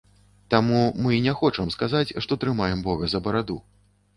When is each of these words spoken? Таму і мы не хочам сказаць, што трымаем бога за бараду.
Таму 0.53 0.77
і 0.93 1.03
мы 1.03 1.19
не 1.27 1.35
хочам 1.41 1.69
сказаць, 1.75 2.15
што 2.27 2.39
трымаем 2.45 2.85
бога 2.89 3.03
за 3.15 3.25
бараду. 3.29 3.61